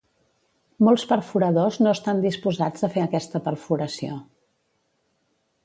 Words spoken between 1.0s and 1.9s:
perforadors